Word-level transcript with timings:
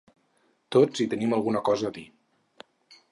Tots 0.75 1.03
hi 1.03 1.07
tenim 1.11 1.37
alguna 1.37 1.63
cosa 1.69 1.91
a 1.91 1.95
dir. 1.99 2.07